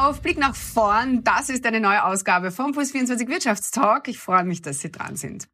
[0.00, 1.22] auf, Blick nach vorn.
[1.24, 4.08] Das ist eine neue Ausgabe vom Puls 24 Wirtschaftstalk.
[4.08, 5.48] Ich freue mich, dass Sie dran sind.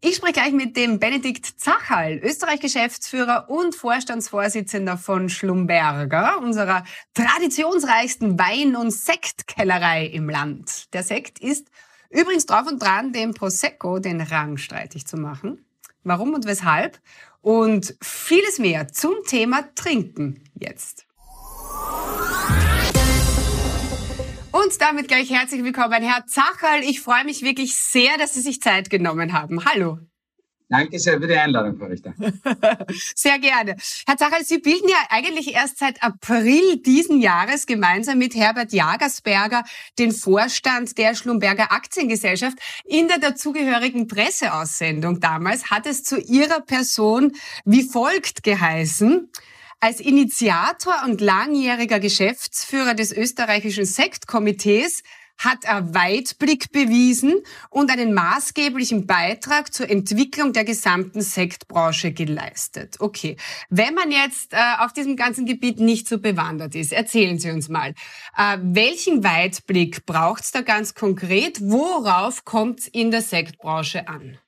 [0.00, 6.84] Ich spreche gleich mit dem Benedikt Zachal, Österreich-Geschäftsführer und Vorstandsvorsitzender von Schlumberger, unserer
[7.14, 10.94] traditionsreichsten Wein- und Sektkellerei im Land.
[10.94, 11.68] Der Sekt ist
[12.10, 15.64] übrigens drauf und dran, dem Prosecco den Rang streitig zu machen.
[16.04, 17.00] Warum und weshalb?
[17.40, 21.07] Und vieles mehr zum Thema Trinken jetzt.
[24.64, 26.82] Und damit gleich herzlich willkommen, Herr Zacherl.
[26.82, 29.64] Ich freue mich wirklich sehr, dass Sie sich Zeit genommen haben.
[29.64, 29.98] Hallo.
[30.68, 32.12] Danke sehr für die Einladung, Frau Richter.
[33.14, 33.76] Sehr gerne.
[34.06, 39.62] Herr Zacherl, Sie bilden ja eigentlich erst seit April diesen Jahres gemeinsam mit Herbert Jagersberger
[39.98, 42.58] den Vorstand der Schlumberger Aktiengesellschaft.
[42.84, 47.32] In der dazugehörigen Presseaussendung damals hat es zu Ihrer Person
[47.64, 49.30] wie folgt geheißen.
[49.80, 55.04] Als Initiator und langjähriger Geschäftsführer des österreichischen Sektkomitees
[55.38, 57.36] hat er Weitblick bewiesen
[57.70, 62.96] und einen maßgeblichen Beitrag zur Entwicklung der gesamten Sektbranche geleistet.
[62.98, 63.36] Okay,
[63.70, 67.68] wenn man jetzt äh, auf diesem ganzen Gebiet nicht so bewandert ist, erzählen Sie uns
[67.68, 67.94] mal,
[68.36, 71.60] äh, welchen Weitblick braucht es da ganz konkret?
[71.60, 74.38] Worauf kommt es in der Sektbranche an?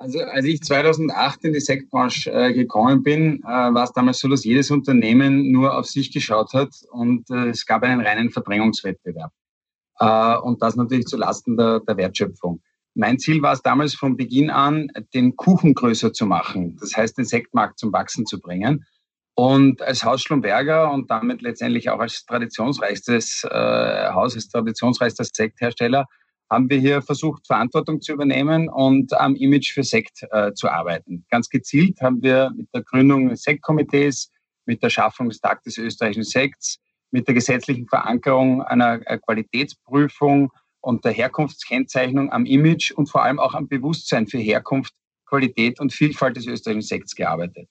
[0.00, 4.28] Also als ich 2008 in die Sektbranche äh, gekommen bin, äh, war es damals so,
[4.28, 9.32] dass jedes Unternehmen nur auf sich geschaut hat und äh, es gab einen reinen Verdrängungswettbewerb.
[9.98, 12.62] Äh, und das natürlich zu Lasten der, der Wertschöpfung.
[12.94, 16.76] Mein Ziel war es damals von Beginn an, den Kuchen größer zu machen.
[16.80, 18.86] Das heißt, den Sektmarkt zum Wachsen zu bringen.
[19.34, 26.06] Und als Haus Schlumberger und damit letztendlich auch als traditionsreichstes äh, Haus, als traditionsreichster Sekthersteller
[26.50, 31.24] haben wir hier versucht, Verantwortung zu übernehmen und am Image für Sekt äh, zu arbeiten.
[31.30, 34.30] Ganz gezielt haben wir mit der Gründung des Sektkomitees,
[34.64, 36.78] mit der Schaffung des Tag des österreichischen Sekts,
[37.10, 40.50] mit der gesetzlichen Verankerung einer äh, Qualitätsprüfung
[40.80, 44.94] und der Herkunftskennzeichnung am Image und vor allem auch am Bewusstsein für Herkunft,
[45.26, 47.68] Qualität und Vielfalt des österreichischen Sekts gearbeitet.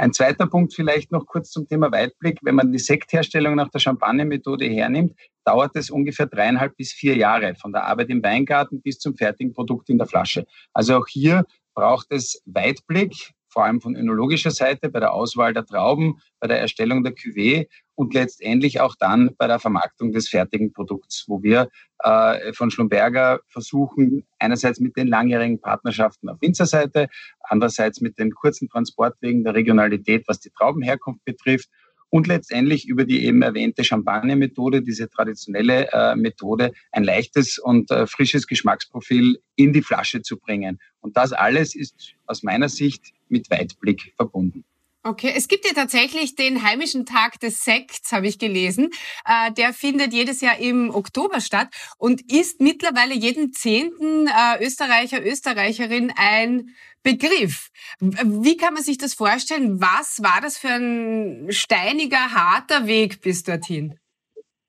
[0.00, 2.38] Ein zweiter Punkt vielleicht noch kurz zum Thema Weitblick.
[2.40, 5.12] Wenn man die Sektherstellung nach der Champagner-Methode hernimmt,
[5.44, 9.52] dauert es ungefähr dreieinhalb bis vier Jahre von der Arbeit im Weingarten bis zum fertigen
[9.52, 10.46] Produkt in der Flasche.
[10.72, 11.44] Also auch hier
[11.74, 13.14] braucht es Weitblick,
[13.50, 17.68] vor allem von önologischer Seite bei der Auswahl der Trauben, bei der Erstellung der Cuvée
[18.00, 21.68] und letztendlich auch dann bei der Vermarktung des fertigen Produkts, wo wir
[21.98, 27.08] äh, von Schlumberger versuchen, einerseits mit den langjährigen Partnerschaften auf Winzerseite,
[27.42, 31.68] andererseits mit den kurzen Transportwegen der Regionalität, was die Traubenherkunft betrifft
[32.08, 38.06] und letztendlich über die eben erwähnte Champagner-Methode, diese traditionelle äh, Methode, ein leichtes und äh,
[38.06, 40.78] frisches Geschmacksprofil in die Flasche zu bringen.
[41.00, 44.64] Und das alles ist aus meiner Sicht mit Weitblick verbunden.
[45.02, 48.90] Okay, es gibt ja tatsächlich den heimischen Tag des Sekts, habe ich gelesen.
[49.24, 55.24] Äh, der findet jedes Jahr im Oktober statt und ist mittlerweile jeden zehnten äh, Österreicher,
[55.24, 57.70] Österreicherin ein Begriff.
[57.98, 59.80] Wie kann man sich das vorstellen?
[59.80, 63.98] Was war das für ein steiniger, harter Weg bis dorthin?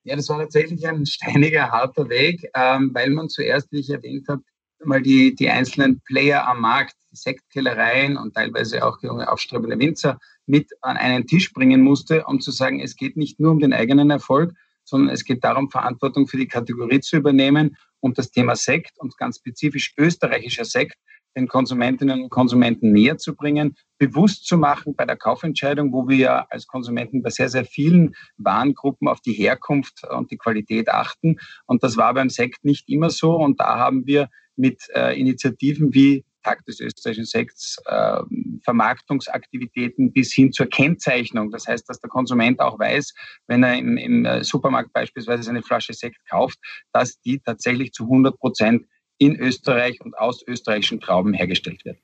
[0.04, 4.30] Ja, das war tatsächlich ein steiniger, harter Weg, ähm, weil man zuerst, wie ich erwähnt
[4.30, 4.44] habe,
[4.86, 10.20] mal die, die einzelnen Player am Markt, die Sektkellereien und teilweise auch junge aufstrebende Winzer
[10.46, 13.74] mit an einen Tisch bringen musste, um zu sagen, es geht nicht nur um den
[13.74, 14.54] eigenen Erfolg,
[14.84, 19.18] sondern es geht darum, Verantwortung für die Kategorie zu übernehmen und das Thema Sekt und
[19.18, 20.98] ganz spezifisch österreichischer Sekt
[21.36, 26.18] den Konsumentinnen und Konsumenten näher zu bringen, bewusst zu machen bei der Kaufentscheidung, wo wir
[26.18, 31.38] ja als Konsumenten bei sehr, sehr vielen Warengruppen auf die Herkunft und die Qualität achten.
[31.66, 33.36] Und das war beim Sekt nicht immer so.
[33.36, 38.22] Und da haben wir mit äh, Initiativen wie Tag des österreichischen Sekts, äh,
[38.64, 41.52] Vermarktungsaktivitäten bis hin zur Kennzeichnung.
[41.52, 43.14] Das heißt, dass der Konsument auch weiß,
[43.48, 46.60] wenn er im, im äh, Supermarkt beispielsweise eine Flasche Sekt kauft,
[46.94, 48.86] dass die tatsächlich zu 100 Prozent
[49.18, 52.00] in Österreich und aus österreichischen Trauben hergestellt wird.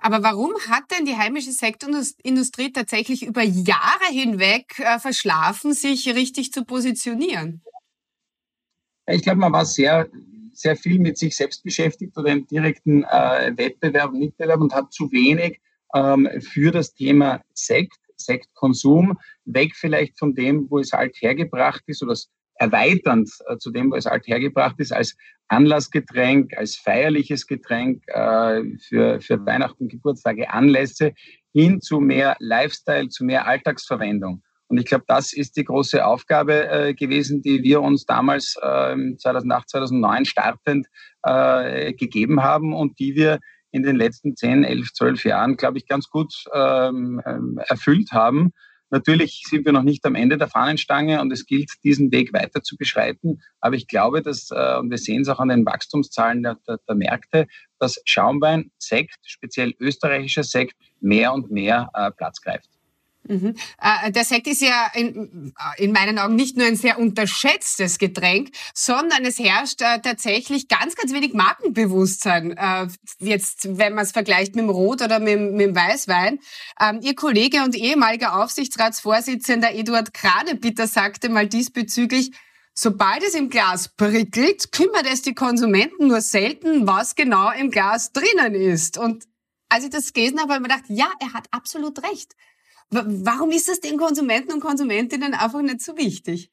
[0.00, 6.52] Aber warum hat denn die heimische Sektindustrie tatsächlich über Jahre hinweg äh, verschlafen, sich richtig
[6.52, 7.62] zu positionieren?
[9.06, 10.08] Ich glaube, man war sehr,
[10.52, 15.10] sehr viel mit sich selbst beschäftigt oder im direkten äh, Wettbewerb, Mitbewerb und hat zu
[15.12, 15.60] wenig
[15.94, 22.02] ähm, für das Thema Sekt, Sektkonsum, weg vielleicht von dem, wo es halt hergebracht ist
[22.02, 22.16] oder
[22.54, 25.16] erweiternd äh, zu dem, wo es halt hergebracht ist, als
[25.48, 31.12] Anlassgetränk, als feierliches Getränk äh, für, für Weihnachten, Geburtstage, Anlässe,
[31.52, 34.42] hin zu mehr Lifestyle, zu mehr Alltagsverwendung.
[34.72, 38.96] Und ich glaube, das ist die große Aufgabe äh, gewesen, die wir uns damals äh,
[39.18, 40.86] 2008, 2009 startend
[41.22, 43.38] äh, gegeben haben und die wir
[43.70, 48.52] in den letzten 10, 11, 12 Jahren, glaube ich, ganz gut ähm, ähm, erfüllt haben
[48.92, 52.62] Natürlich sind wir noch nicht am Ende der Fahnenstange und es gilt, diesen Weg weiter
[52.62, 53.40] zu beschreiten.
[53.58, 56.78] Aber ich glaube, dass, äh, und wir sehen es auch an den Wachstumszahlen der, der,
[56.86, 57.46] der Märkte,
[57.78, 62.68] dass Schaumwein, Sekt, speziell österreichischer Sekt, mehr und mehr äh, Platz greift.
[63.28, 68.50] Äh, der Sekt ist ja in, in, meinen Augen nicht nur ein sehr unterschätztes Getränk,
[68.74, 72.56] sondern es herrscht äh, tatsächlich ganz, ganz wenig Markenbewusstsein.
[72.56, 72.88] Äh,
[73.18, 76.40] jetzt, wenn man es vergleicht mit dem Rot oder mit, mit dem Weißwein.
[76.80, 82.32] Ähm, Ihr Kollege und ehemaliger Aufsichtsratsvorsitzender Eduard Kranebitter sagte mal diesbezüglich,
[82.74, 88.12] Sobald es im Glas prickelt, kümmert es die Konsumenten nur selten, was genau im Glas
[88.12, 88.96] drinnen ist.
[88.96, 89.24] Und
[89.68, 92.34] als ich das gelesen habe, habe ich mir gedacht, ja, er hat absolut recht.
[92.92, 96.52] Warum ist das den Konsumenten und Konsumentinnen einfach nicht so wichtig?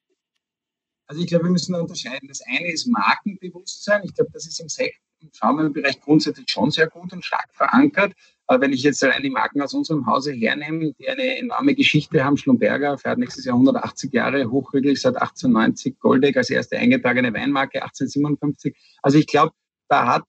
[1.06, 2.30] Also ich glaube, wir müssen unterscheiden.
[2.30, 4.03] Das eine ist Markenbewusstsein.
[4.06, 8.13] Ich glaube, das ist im Sekt im Schaumweinbereich grundsätzlich schon sehr gut und stark verankert.
[8.47, 12.24] Aber wenn ich jetzt allein die Marken aus unserem Hause hernehme, die eine enorme Geschichte
[12.24, 17.83] haben, Schlumberger fährt nächstes Jahr 180 Jahre, hochregelig seit 1890, Goldeck als erste eingetragene Weinmarke
[17.83, 18.75] 1857.
[19.01, 19.53] Also ich glaube,
[19.89, 20.24] da hat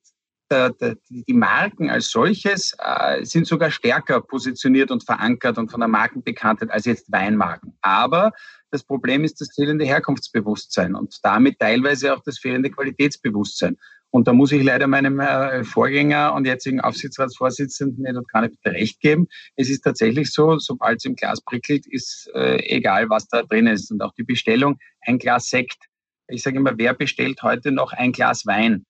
[0.50, 5.81] der, der, die Marken als solches äh, sind sogar stärker positioniert und verankert und von
[5.81, 7.75] der Markenbekanntheit als jetzt Weinmarken.
[7.81, 8.32] Aber
[8.70, 13.76] das Problem ist das fehlende Herkunftsbewusstsein und damit teilweise auch das fehlende Qualitätsbewusstsein.
[14.12, 19.29] Und da muss ich leider meinem äh, Vorgänger und jetzigen Aufsichtsratsvorsitzenden Edward bitte recht geben.
[19.55, 23.69] Es ist tatsächlich so, sobald es im Glas prickelt, ist äh, egal, was da drin
[23.69, 23.91] ist.
[23.93, 25.85] Und auch die Bestellung, ein Glas Sekt.
[26.26, 28.85] Ich sage immer, wer bestellt heute noch ein Glas Wein?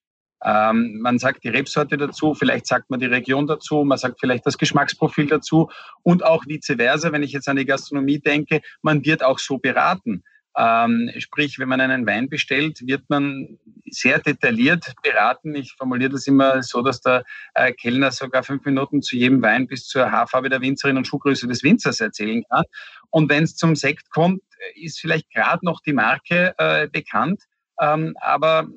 [0.45, 4.47] Ähm, man sagt die Rebsorte dazu, vielleicht sagt man die Region dazu, man sagt vielleicht
[4.47, 5.71] das Geschmacksprofil dazu
[6.03, 9.59] und auch vice versa, wenn ich jetzt an die Gastronomie denke, man wird auch so
[9.59, 10.23] beraten.
[10.57, 13.59] Ähm, sprich, wenn man einen Wein bestellt, wird man
[13.89, 15.55] sehr detailliert beraten.
[15.55, 19.69] Ich formuliere das immer so, dass der äh, Kellner sogar fünf Minuten zu jedem Wein
[19.69, 22.65] bis zur Haarfarbe der Winzerin und Schuhgröße des Winzers erzählen kann.
[23.11, 24.43] Und wenn es zum Sekt kommt,
[24.75, 27.45] ist vielleicht gerade noch die Marke äh, bekannt.
[27.81, 28.69] Ähm, aber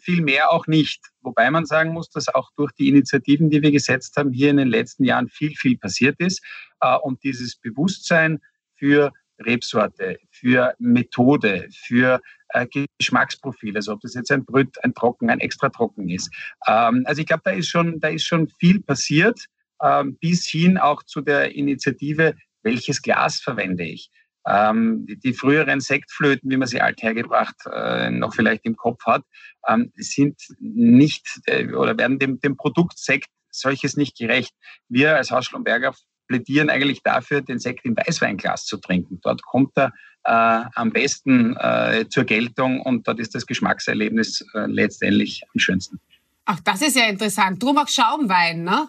[0.00, 1.00] viel mehr auch nicht.
[1.20, 4.56] Wobei man sagen muss, dass auch durch die Initiativen, die wir gesetzt haben, hier in
[4.56, 6.42] den letzten Jahren viel, viel passiert ist.
[6.80, 8.40] Äh, und dieses Bewusstsein
[8.76, 12.66] für Rebsorte, für Methode, für äh,
[12.98, 16.30] Geschmacksprofil, also ob das jetzt ein Brüt, ein Trocken, ein extra Trocken ist.
[16.66, 19.46] Ähm, also ich glaube, da ist schon, da ist schon viel passiert,
[19.82, 24.10] ähm, bis hin auch zu der Initiative, welches Glas verwende ich.
[24.46, 29.22] Ähm, die, die, früheren Sektflöten, wie man sie althergebracht äh, noch vielleicht im Kopf hat,
[29.68, 34.52] ähm, sind nicht äh, oder werden dem, dem Produkt Sekt solches nicht gerecht.
[34.88, 35.94] Wir als Haus Schlumberger
[36.26, 39.20] plädieren eigentlich dafür, den Sekt im Weißweinglas zu trinken.
[39.22, 39.92] Dort kommt er
[40.24, 46.00] äh, am besten äh, zur Geltung und dort ist das Geschmackserlebnis äh, letztendlich am schönsten.
[46.44, 47.62] Ach, das ist ja interessant.
[47.62, 48.88] Drum auch Schaumwein, ne?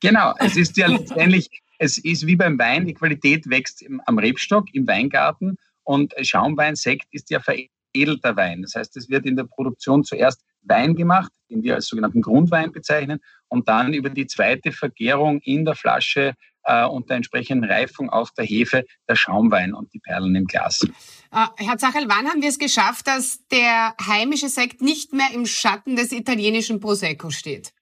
[0.00, 4.16] Genau, es ist ja letztendlich es ist wie beim Wein, die Qualität wächst im, am
[4.16, 8.62] Rebstock, im Weingarten und Schaumwein, Sekt ist ja veredelter Wein.
[8.62, 12.70] Das heißt, es wird in der Produktion zuerst Wein gemacht, den wir als sogenannten Grundwein
[12.70, 13.18] bezeichnen,
[13.48, 18.30] und dann über die zweite Vergärung in der Flasche äh, und der entsprechenden Reifung auf
[18.30, 20.86] der Hefe der Schaumwein und die Perlen im Glas.
[21.34, 25.46] Uh, Herr Zachel, wann haben wir es geschafft, dass der heimische Sekt nicht mehr im
[25.46, 27.72] Schatten des italienischen Prosecco steht?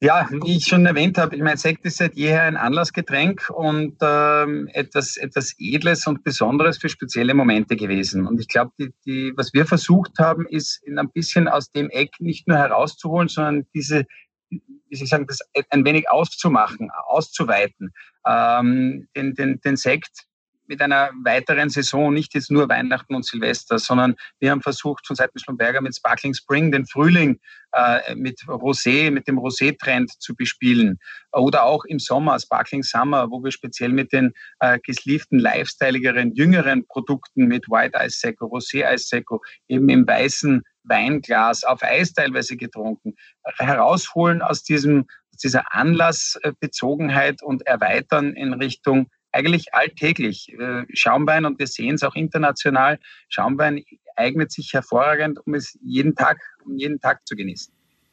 [0.00, 3.96] Ja, wie ich schon erwähnt habe, ich meine, Sekt ist seit jeher ein Anlassgetränk und
[4.00, 8.24] ähm, etwas, etwas Edles und Besonderes für spezielle Momente gewesen.
[8.24, 11.90] Und ich glaube, die, die, was wir versucht haben, ist in ein bisschen aus dem
[11.90, 14.04] Eck nicht nur herauszuholen, sondern diese,
[14.50, 17.92] wie soll ich sagen, das ein wenig auszumachen, auszuweiten.
[18.24, 20.27] Ähm, den, den, den Sekt
[20.68, 25.16] mit einer weiteren Saison, nicht jetzt nur Weihnachten und Silvester, sondern wir haben versucht von
[25.16, 27.40] Seiten Schlumberger mit Sparkling Spring den Frühling
[27.72, 30.98] äh, mit Rosé, mit dem Rosé-Trend zu bespielen.
[31.32, 36.86] Oder auch im Sommer, Sparkling Summer, wo wir speziell mit den äh, gesleeften, lifestyleigeren, jüngeren
[36.86, 42.56] Produkten mit White Ice Seco, Rosé Ice Seco, eben im weißen Weinglas auf Eis teilweise
[42.56, 43.14] getrunken,
[43.58, 45.06] herausholen aus diesem
[45.42, 50.52] dieser Anlassbezogenheit und erweitern in Richtung eigentlich alltäglich.
[50.58, 53.84] Äh, Schaumwein, und wir sehen es auch international, Schaumwein
[54.16, 57.72] eignet sich hervorragend, um es jeden Tag, um jeden Tag zu genießen.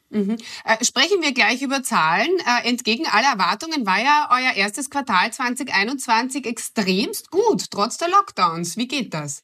[0.10, 0.38] Mhm.
[0.64, 2.30] Äh, sprechen wir gleich über Zahlen.
[2.46, 8.78] Äh, entgegen aller Erwartungen war ja euer erstes Quartal 2021 extremst gut, trotz der Lockdowns.
[8.78, 9.44] Wie geht das?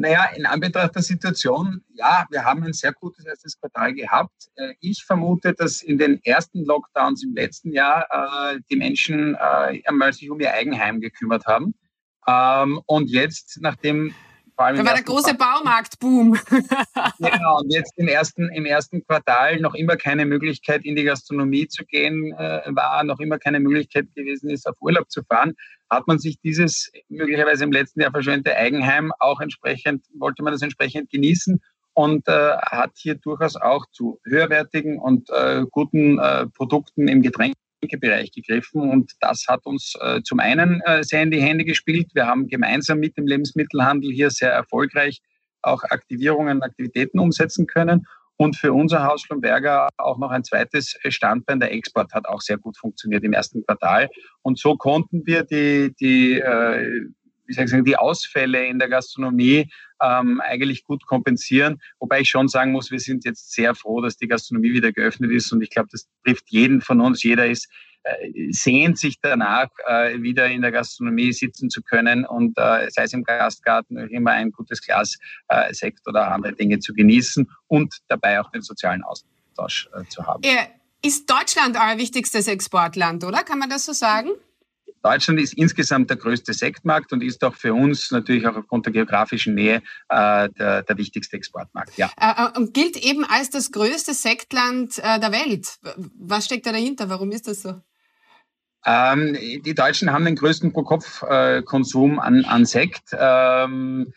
[0.00, 4.48] Naja, in Anbetracht der Situation, ja, wir haben ein sehr gutes erstes Quartal gehabt.
[4.54, 9.82] Äh, ich vermute, dass in den ersten Lockdowns im letzten Jahr äh, die Menschen äh,
[9.84, 11.74] einmal sich um ihr Eigenheim gekümmert haben.
[12.28, 14.14] Ähm, und jetzt, nachdem
[14.58, 16.32] vor allem da war der große Baumarktboom.
[17.20, 21.68] genau, und jetzt im ersten, im ersten Quartal noch immer keine Möglichkeit, in die Gastronomie
[21.68, 25.54] zu gehen äh, war, noch immer keine Möglichkeit gewesen ist, auf Urlaub zu fahren,
[25.88, 30.62] hat man sich dieses möglicherweise im letzten Jahr verschwendete Eigenheim auch entsprechend, wollte man das
[30.62, 31.60] entsprechend genießen
[31.94, 37.54] und äh, hat hier durchaus auch zu höherwertigen und äh, guten äh, Produkten im Getränk
[37.80, 42.08] Bereich gegriffen und das hat uns äh, zum einen äh, sehr in die Hände gespielt.
[42.12, 45.20] Wir haben gemeinsam mit dem Lebensmittelhandel hier sehr erfolgreich
[45.62, 48.06] auch Aktivierungen, Aktivitäten umsetzen können.
[48.36, 52.56] Und für unser Haus Schlumberger auch noch ein zweites Standbein, der Export hat auch sehr
[52.56, 54.08] gut funktioniert im ersten Quartal.
[54.42, 57.06] Und so konnten wir die, die äh,
[57.48, 61.80] wie soll ich sagen, die Ausfälle in der Gastronomie ähm, eigentlich gut kompensieren.
[61.98, 65.32] Wobei ich schon sagen muss, wir sind jetzt sehr froh, dass die Gastronomie wieder geöffnet
[65.32, 65.50] ist.
[65.52, 67.22] Und ich glaube, das trifft jeden von uns.
[67.22, 67.68] Jeder ist
[68.04, 73.02] äh, sehnt sich danach, äh, wieder in der Gastronomie sitzen zu können und äh, sei
[73.02, 77.96] es im Gastgarten immer ein gutes Glas äh, Sekt oder andere Dinge zu genießen und
[78.06, 80.42] dabei auch den sozialen Austausch äh, zu haben.
[81.04, 83.44] Ist Deutschland euer wichtigstes Exportland, oder?
[83.44, 84.30] Kann man das so sagen?
[85.02, 88.92] Deutschland ist insgesamt der größte Sektmarkt und ist auch für uns natürlich auch aufgrund der
[88.92, 91.96] geografischen Nähe äh, der, der, wichtigste Exportmarkt.
[91.96, 92.10] Ja.
[92.20, 95.78] Äh, äh, und gilt eben als das größte Sektland äh, der Welt.
[96.18, 97.08] Was steckt da dahinter?
[97.08, 97.80] Warum ist das so?
[98.84, 103.10] Ähm, die Deutschen haben den größten Pro-Kopf-Konsum an, an Sekt.
[103.12, 104.12] Ähm,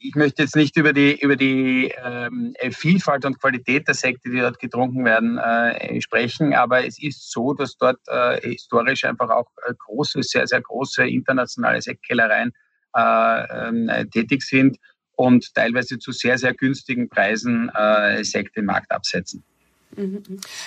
[0.00, 4.38] ich möchte jetzt nicht über die, über die ähm, Vielfalt und Qualität der Sekte, die
[4.38, 9.50] dort getrunken werden, äh, sprechen, aber es ist so, dass dort äh, historisch einfach auch
[9.66, 12.52] äh, große, sehr, sehr große internationale Sektkellereien
[12.94, 14.78] äh, ähm, tätig sind
[15.16, 19.42] und teilweise zu sehr, sehr günstigen Preisen äh, Sekt den Markt absetzen.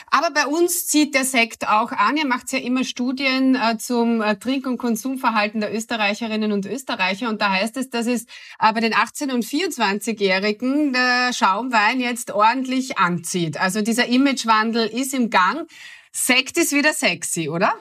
[0.09, 2.17] Aber bei uns zieht der Sekt auch an.
[2.17, 7.29] Ihr macht ja immer Studien äh, zum äh, Trink- und Konsumverhalten der Österreicherinnen und Österreicher.
[7.29, 8.25] Und da heißt es, dass es
[8.59, 13.59] äh, bei den 18- und 24-Jährigen der Schaumwein jetzt ordentlich anzieht.
[13.59, 15.67] Also dieser Imagewandel ist im Gang.
[16.11, 17.73] Sekt ist wieder sexy, oder?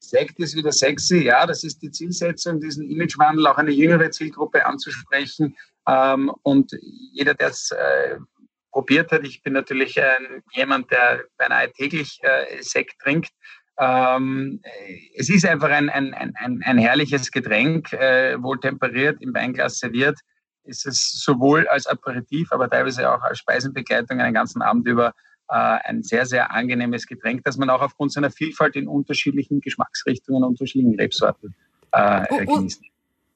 [0.00, 4.64] Sekt ist wieder sexy, ja, das ist die Zielsetzung, diesen Imagewandel auch eine jüngere Zielgruppe
[4.64, 5.56] anzusprechen.
[5.86, 6.72] Ähm, und
[7.12, 7.70] jeder, der es
[8.70, 9.24] probiert hat.
[9.24, 10.18] Ich bin natürlich äh,
[10.52, 13.30] jemand, der beinahe täglich äh, Sekt trinkt.
[13.78, 14.60] Ähm,
[15.14, 20.18] es ist einfach ein, ein, ein, ein herrliches Getränk, äh, wohl temperiert, im Weinglas serviert.
[20.64, 25.14] Ist es sowohl als Aperitif, aber teilweise auch als Speisenbegleitung einen ganzen Abend über
[25.48, 30.44] äh, ein sehr, sehr angenehmes Getränk, das man auch aufgrund seiner Vielfalt in unterschiedlichen Geschmacksrichtungen,
[30.44, 31.54] unterschiedlichen Rebsorten
[31.92, 32.82] äh, genießt.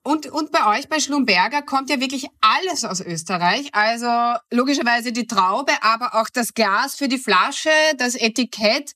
[0.05, 3.69] Und, und bei euch, bei Schlumberger, kommt ja wirklich alles aus Österreich.
[3.73, 8.93] Also logischerweise die Traube, aber auch das Glas für die Flasche, das Etikett.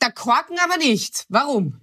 [0.00, 1.26] Der Korken aber nicht.
[1.28, 1.80] Warum?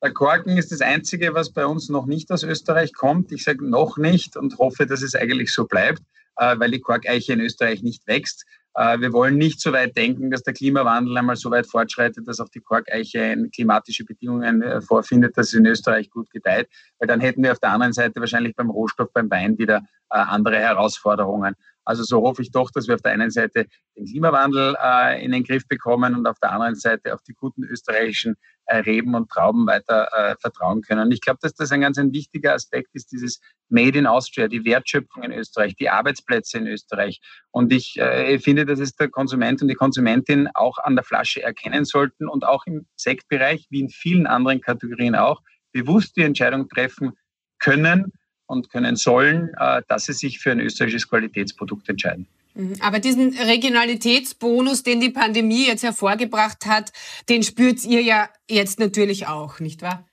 [0.00, 3.32] Der Korken ist das Einzige, was bei uns noch nicht aus Österreich kommt.
[3.32, 6.02] Ich sage noch nicht und hoffe, dass es eigentlich so bleibt,
[6.36, 8.44] äh, weil die Korkeiche in Österreich nicht wächst.
[8.78, 12.38] Äh, wir wollen nicht so weit denken, dass der Klimawandel einmal so weit fortschreitet, dass
[12.38, 16.68] auch die Korkeiche klimatische Bedingungen äh, vorfindet, dass es in Österreich gut gedeiht.
[17.00, 19.82] Weil dann hätten wir auf der anderen Seite wahrscheinlich beim Rohstoff, beim Wein wieder
[20.16, 21.54] andere Herausforderungen.
[21.88, 25.32] Also so hoffe ich doch, dass wir auf der einen Seite den Klimawandel äh, in
[25.32, 28.36] den Griff bekommen und auf der anderen Seite auf die guten österreichischen
[28.66, 31.00] äh, Reben und Trauben weiter äh, vertrauen können.
[31.00, 34.48] Und ich glaube, dass das ein ganz ein wichtiger Aspekt ist, dieses Made in Austria,
[34.48, 37.22] die Wertschöpfung in Österreich, die Arbeitsplätze in Österreich.
[37.52, 41.42] Und ich äh, finde, dass es der Konsument und die Konsumentin auch an der Flasche
[41.42, 45.40] erkennen sollten und auch im Sektbereich, wie in vielen anderen Kategorien auch,
[45.72, 47.12] bewusst die Entscheidung treffen
[47.58, 48.12] können,
[48.48, 52.26] und können sollen, äh, dass sie sich für ein österreichisches Qualitätsprodukt entscheiden.
[52.54, 52.76] Mhm.
[52.80, 56.92] Aber diesen Regionalitätsbonus, den die Pandemie jetzt hervorgebracht hat,
[57.28, 60.04] den spürt ihr ja jetzt natürlich auch, nicht wahr?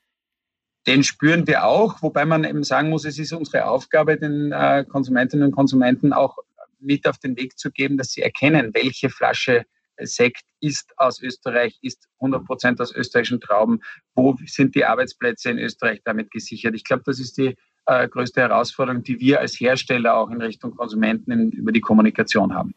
[0.85, 4.85] Den spüren wir auch, wobei man eben sagen muss, es ist unsere Aufgabe, den äh,
[4.87, 6.37] Konsumentinnen und Konsumenten auch
[6.79, 9.65] mit auf den Weg zu geben, dass sie erkennen, welche Flasche
[9.97, 13.81] Sekt ist aus Österreich, ist 100 Prozent aus österreichischen Trauben.
[14.13, 16.75] Wo sind die Arbeitsplätze in Österreich damit gesichert?
[16.75, 20.75] Ich glaube, das ist die äh, größte Herausforderung, die wir als Hersteller auch in Richtung
[20.75, 22.73] Konsumenten in, über die Kommunikation haben.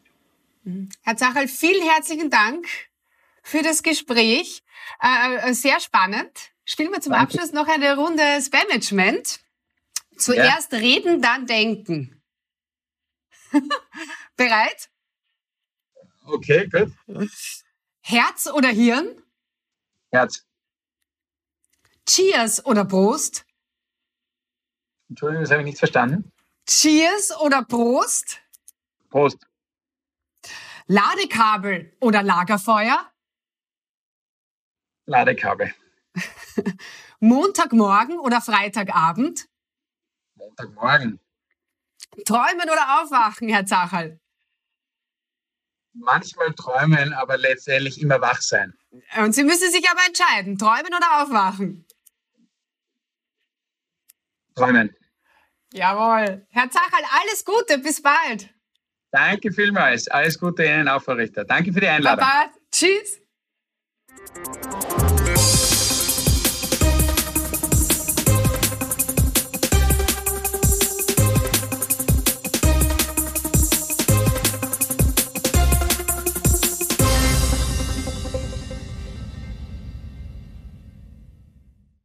[0.63, 0.89] Mhm.
[1.01, 2.67] Herr Zachal, vielen herzlichen Dank
[3.43, 4.63] für das Gespräch.
[5.01, 6.51] Äh, äh sehr spannend.
[6.65, 7.33] Spielen wir zum Danke.
[7.33, 9.39] Abschluss noch eine Runde Spamagement.
[10.17, 10.77] Zuerst ja.
[10.79, 12.21] reden, dann denken.
[14.35, 14.89] Bereit?
[16.25, 16.91] Okay, gut.
[18.01, 19.23] Herz oder Hirn?
[20.11, 20.45] Herz.
[22.05, 23.45] Cheers oder Prost?
[25.09, 26.31] Entschuldigung, das habe ich nicht verstanden.
[26.67, 28.39] Cheers oder Prost?
[29.09, 29.39] Prost.
[30.85, 33.09] Ladekabel oder Lagerfeuer?
[35.05, 35.73] Ladekabel.
[37.19, 39.47] Montagmorgen oder Freitagabend?
[40.35, 41.19] Montagmorgen.
[42.25, 44.19] Träumen oder aufwachen, Herr Zachal?
[45.93, 48.73] Manchmal träumen, aber letztendlich immer wach sein.
[49.17, 51.85] Und Sie müssen sich aber entscheiden, träumen oder aufwachen?
[54.59, 54.95] Träumen.
[55.73, 56.45] Jawohl.
[56.49, 58.49] Herr Zachal, alles Gute, bis bald.
[59.11, 60.07] Danke vielmals.
[60.07, 61.45] Alles Gute Ihnen auch, Frau Richter.
[61.45, 62.25] Danke für die Einladung.
[62.25, 63.21] Baba, tschüss.